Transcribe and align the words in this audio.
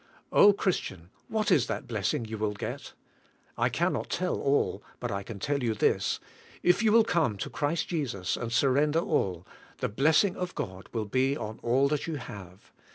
Oh, 0.31 0.51
Christian, 0.51 1.11
what 1.27 1.51
is 1.51 1.67
that 1.67 1.85
blessing 1.85 2.25
you 2.25 2.39
will 2.39 2.55
get? 2.55 2.93
I 3.55 3.69
can 3.69 3.93
not 3.93 4.09
tell 4.09 4.37
ail, 4.37 4.81
but 4.99 5.11
I 5.11 5.21
can 5.21 5.37
tell 5.37 5.61
you 5.61 5.75
this: 5.75 6.19
if 6.63 6.79
370uv»/ill 6.81 7.03
come 7.03 7.37
to 7.37 7.49
Christ 7.51 7.87
Jesus 7.89 8.35
and 8.35 8.51
surrender 8.51 8.97
all, 8.97 9.45
the 9.77 9.89
blessing 9.89 10.35
of 10.35 10.55
God 10.55 10.89
will 10.91 11.05
be 11.05 11.37
on 11.37 11.59
all 11.61 11.87
that 11.89 12.07
you 12.07 12.15
have. 12.15 12.71